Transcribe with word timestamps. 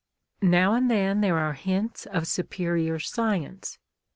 Now 0.41 0.73
and 0.73 0.89
then 0.89 1.21
there 1.21 1.37
are 1.37 1.53
hints 1.53 2.07
of 2.07 2.25
superior 2.25 2.97
science. 2.97 3.77